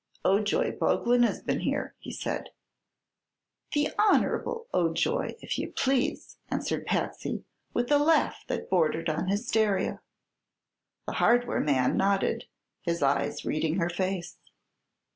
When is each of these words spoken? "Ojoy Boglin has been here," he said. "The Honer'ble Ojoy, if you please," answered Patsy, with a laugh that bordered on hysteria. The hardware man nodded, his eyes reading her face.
"Ojoy 0.25 0.71
Boglin 0.79 1.21
has 1.21 1.43
been 1.43 1.59
here," 1.59 1.93
he 1.99 2.11
said. 2.11 2.49
"The 3.73 3.93
Honer'ble 3.99 4.65
Ojoy, 4.73 5.35
if 5.43 5.59
you 5.59 5.71
please," 5.71 6.37
answered 6.49 6.87
Patsy, 6.87 7.43
with 7.75 7.91
a 7.91 7.99
laugh 7.99 8.43
that 8.47 8.67
bordered 8.67 9.09
on 9.11 9.27
hysteria. 9.27 10.01
The 11.05 11.13
hardware 11.21 11.59
man 11.61 11.97
nodded, 11.97 12.45
his 12.81 13.03
eyes 13.03 13.45
reading 13.45 13.75
her 13.75 13.91
face. 13.91 14.39